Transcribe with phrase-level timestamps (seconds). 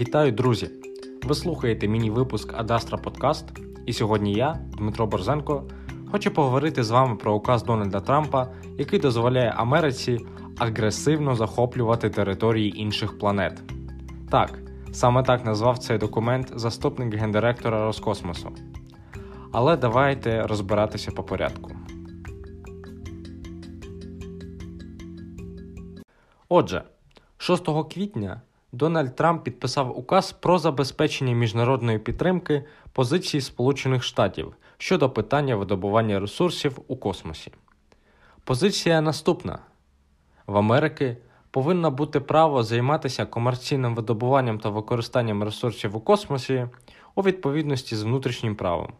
[0.00, 0.70] Вітаю, друзі!
[1.22, 3.44] Ви слухаєте міні-випуск Адастра Подкаст,
[3.86, 5.64] і сьогодні я, Дмитро Борзенко,
[6.10, 10.18] хочу поговорити з вами про указ Дональда Трампа, який дозволяє Америці
[10.58, 13.62] агресивно захоплювати території інших планет.
[14.30, 14.58] Так,
[14.92, 18.52] саме так назвав цей документ заступник гендиректора Роскосмосу.
[19.52, 21.70] Але давайте розбиратися по порядку.
[26.48, 26.82] Отже,
[27.38, 28.40] 6 квітня
[28.74, 36.78] Дональд Трамп підписав указ про забезпечення міжнародної підтримки позиції Сполучених Штатів щодо питання видобування ресурсів
[36.88, 37.52] у космосі.
[38.44, 39.58] Позиція наступна:
[40.46, 41.16] в Америки
[41.50, 46.66] повинно бути право займатися комерційним видобуванням та використанням ресурсів у космосі
[47.14, 48.92] у відповідності з внутрішнім правом.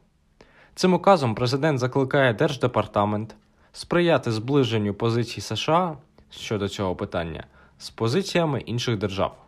[0.74, 3.36] Цим указом президент закликає Держдепартамент
[3.72, 5.96] сприяти зближенню позицій США
[6.30, 7.44] щодо цього питання
[7.78, 9.43] з позиціями інших держав.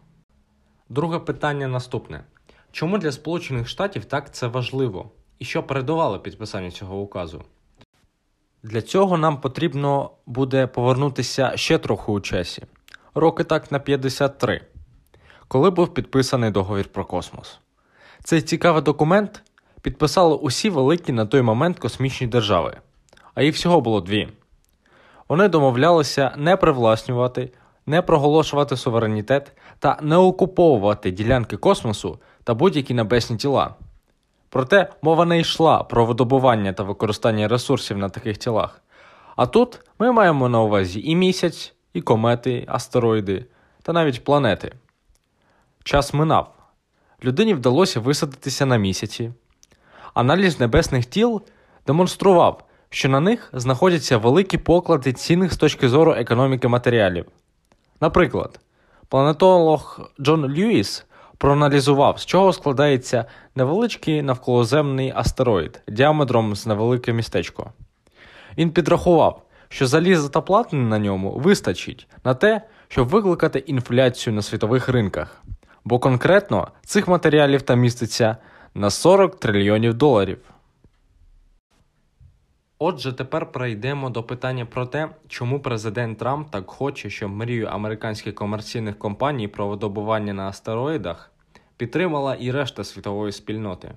[0.89, 2.25] Друге питання наступне:
[2.73, 7.45] чому для Сполучених Штатів так це важливо і що передувало підписанню цього указу?
[8.63, 12.63] Для цього нам потрібно буде повернутися ще трохи у часі,
[13.15, 14.61] роки так на 53,
[15.49, 17.59] коли був підписаний договір про космос.
[18.25, 19.43] Цей цікавий документ
[19.83, 22.77] підписали усі великі на той момент космічні держави,
[23.35, 24.29] а їх всього було дві.
[25.29, 27.51] Вони домовлялися не привласнювати
[27.87, 33.75] не проголошувати суверенітет та не окуповувати ділянки космосу та будь-які небесні тіла.
[34.49, 38.83] Проте мова не йшла про видобування та використання ресурсів на таких тілах.
[39.37, 43.45] А тут ми маємо на увазі і місяць, і комети, астероїди
[43.83, 44.73] та навіть планети.
[45.85, 46.53] Час минав.
[47.25, 49.33] Людині вдалося висадитися на місяці.
[50.15, 51.43] Аналіз небесних тіл
[51.87, 57.27] демонстрував, що на них знаходяться великі поклади цінних з точки зору економіки матеріалів.
[58.01, 58.61] Наприклад,
[59.09, 61.07] планетолог Джон Льюіс
[61.39, 67.71] проаналізував, з чого складається невеличкий навколоземний астероїд діаметром з невелике містечко.
[68.59, 74.43] Він підрахував, що заліза та платини на ньому вистачить на те, щоб викликати інфляцію на
[74.43, 75.43] світових ринках,
[75.85, 78.37] бо конкретно цих матеріалів там міститься
[78.75, 80.39] на 40 трильйонів доларів.
[82.79, 88.35] Отже, тепер перейдемо до питання про те, чому президент Трамп так хоче, щоб мрію американських
[88.35, 91.33] комерційних компаній про видобування на астероїдах
[91.77, 93.93] підтримала і решта світової спільноти.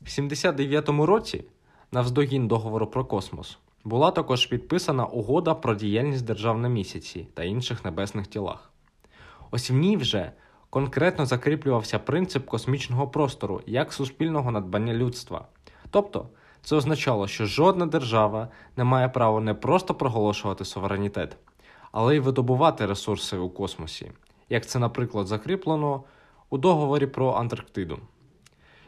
[0.00, 1.44] В 79-му році,
[1.92, 7.84] навздогін договору про космос, була також підписана угода про діяльність держав на місяці та інших
[7.84, 8.70] небесних тілах.
[9.50, 10.32] Ось в ній вже
[10.70, 15.46] конкретно закріплювався принцип космічного простору як суспільного надбання людства.
[15.90, 16.28] Тобто
[16.62, 21.36] це означало, що жодна держава не має права не просто проголошувати суверенітет,
[21.92, 24.12] але й видобувати ресурси у космосі,
[24.48, 26.02] як це, наприклад, закріплено
[26.50, 27.98] у договорі про Антарктиду.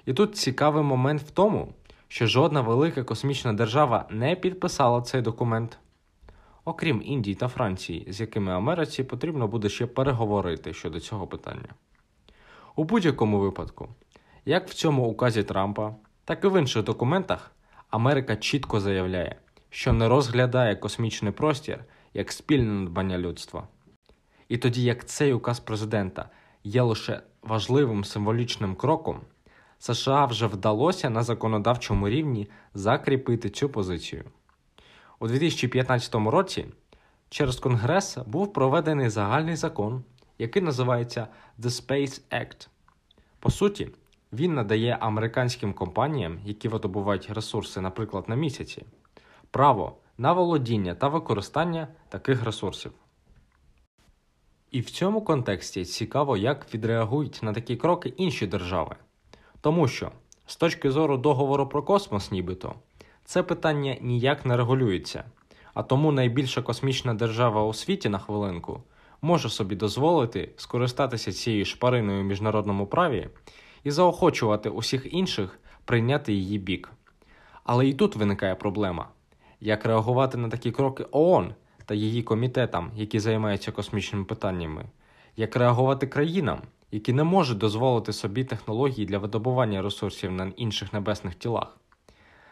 [0.06, 1.68] І тут цікавий момент в тому,
[2.08, 5.78] що жодна велика космічна держава не підписала цей документ,
[6.64, 11.68] окрім Індії та Франції, з якими Америці потрібно буде ще переговорити щодо цього питання.
[12.76, 13.88] У будь-якому випадку,
[14.44, 15.94] як в цьому указі Трампа,
[16.24, 17.52] так і в інших документах
[17.92, 19.36] Америка чітко заявляє,
[19.70, 23.68] що не розглядає космічний простір як спільне надбання людства.
[24.48, 26.30] І тоді як цей указ президента
[26.64, 29.20] є лише важливим символічним кроком,
[29.78, 34.24] США вже вдалося на законодавчому рівні закріпити цю позицію.
[35.18, 36.66] У 2015 році
[37.28, 40.04] через Конгрес був проведений загальний закон,
[40.38, 41.28] який називається
[41.58, 42.68] The Space Act.
[43.38, 43.88] По суті,
[44.32, 48.84] він надає американським компаніям, які видобувають ресурси, наприклад, на місяці,
[49.50, 52.92] право на володіння та використання таких ресурсів.
[54.70, 58.96] І в цьому контексті цікаво, як відреагують на такі кроки інші держави.
[59.60, 60.12] Тому що,
[60.46, 62.74] з точки зору договору про космос, нібито,
[63.24, 65.24] це питання ніяк не регулюється,
[65.74, 68.82] а тому найбільша космічна держава у світі на хвилинку
[69.22, 73.28] може собі дозволити скористатися цією шпариною у міжнародному праві
[73.84, 76.90] і заохочувати усіх інших прийняти її бік.
[77.64, 79.08] Але і тут виникає проблема:
[79.60, 81.54] як реагувати на такі кроки ООН
[81.86, 84.84] та її комітетам, які займаються космічними питаннями,
[85.36, 91.34] як реагувати країнам, які не можуть дозволити собі технології для видобування ресурсів на інших небесних
[91.34, 91.76] тілах.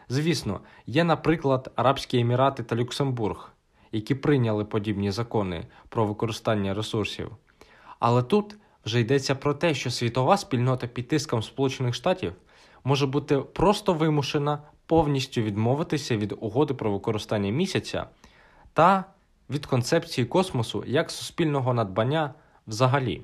[0.09, 3.51] Звісно, є, наприклад, Арабські Емірати та Люксембург,
[3.91, 7.31] які прийняли подібні закони про використання ресурсів.
[7.99, 8.55] Але тут
[8.85, 12.33] вже йдеться про те, що світова спільнота під тиском Сполучених Штатів
[12.83, 18.05] може бути просто вимушена повністю відмовитися від угоди про використання місяця
[18.73, 19.05] та
[19.49, 22.33] від концепції космосу як суспільного надбання
[22.67, 23.21] взагалі.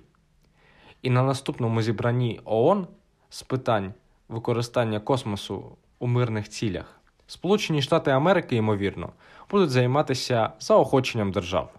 [1.01, 2.87] І на наступному зібранні ООН
[3.29, 3.93] з питань
[4.29, 9.09] використання космосу у мирних цілях Сполучені Штати Америки, ймовірно,
[9.51, 11.73] будуть займатися заохоченням держав.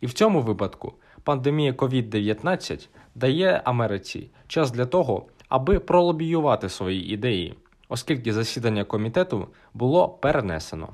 [0.00, 7.54] І в цьому випадку пандемія COVID-19 дає Америці час для того, аби пролобіювати свої ідеї,
[7.88, 10.88] оскільки засідання комітету було перенесено.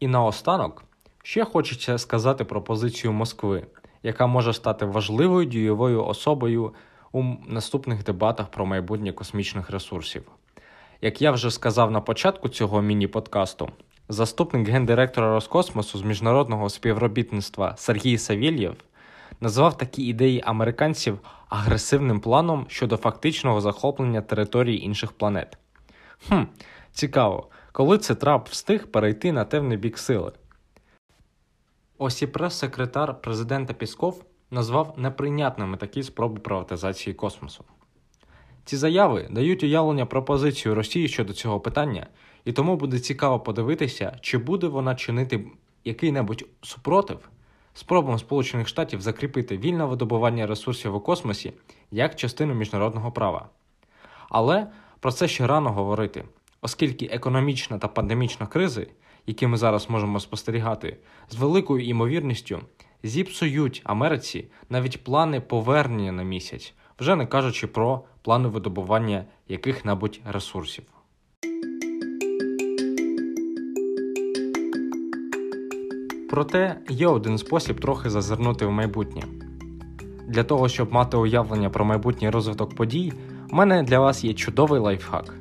[0.00, 0.84] І наостанок
[1.22, 3.66] ще хочеться сказати про позицію Москви,
[4.02, 6.74] яка може стати важливою дієвою особою
[7.12, 10.22] у наступних дебатах про майбутнє космічних ресурсів.
[11.00, 13.68] Як я вже сказав на початку цього міні-подкасту,
[14.12, 18.76] заступник гендиректора Роскосмосу з міжнародного співробітництва Сергій Савєлєв
[19.40, 21.18] назвав такі ідеї американців
[21.48, 25.58] агресивним планом щодо фактичного захоплення території інших планет.
[26.28, 26.42] Хм,
[26.92, 30.32] цікаво, коли це Трамп встиг перейти на темний бік сили.
[31.98, 37.64] Ось і прес-секретар президента Пісков назвав неприйнятними такі спроби приватизації космосу.
[38.64, 42.06] Ці заяви дають уявлення про позицію Росії щодо цього питання,
[42.44, 45.44] і тому буде цікаво подивитися, чи буде вона чинити
[45.84, 47.28] який-небудь супротив
[47.74, 51.52] спробам Сполучених Штатів закріпити вільне видобування ресурсів у космосі
[51.90, 53.48] як частину міжнародного права.
[54.28, 54.66] Але
[55.00, 56.24] про це ще рано говорити,
[56.60, 58.86] оскільки економічна та пандемічна кризи,
[59.26, 60.96] які ми зараз можемо спостерігати,
[61.28, 62.60] з великою імовірністю
[63.02, 70.84] зіпсують Америці навіть плани повернення на місяць, вже не кажучи про плани видобування яких-небудь ресурсів.
[76.32, 79.22] Проте є один спосіб трохи зазирнути в майбутнє.
[80.28, 83.12] Для того, щоб мати уявлення про майбутній розвиток подій,
[83.50, 85.34] у мене для вас є чудовий лайфхак.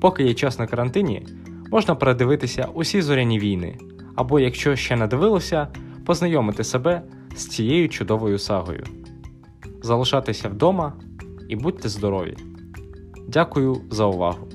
[0.00, 1.26] Поки є час на карантині,
[1.70, 3.78] можна передивитися усі зоряні війни,
[4.14, 5.68] або, якщо ще не дивилися,
[6.06, 7.02] познайомити себе
[7.36, 8.84] з цією чудовою сагою.
[9.82, 10.92] Залишатися вдома
[11.48, 12.36] і будьте здорові!
[13.28, 14.48] Дякую за увагу!